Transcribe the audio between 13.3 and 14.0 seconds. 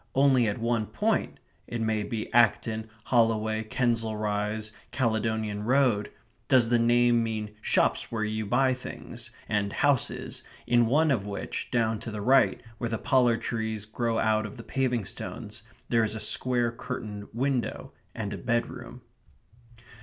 trees